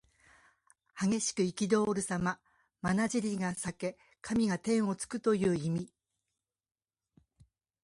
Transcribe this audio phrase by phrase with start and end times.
[0.95, 2.39] 激しくいきどおるさま。
[2.81, 5.93] まなじりが裂け髪が天をつくという意味。